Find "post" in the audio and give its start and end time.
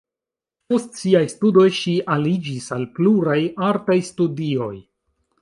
0.71-0.95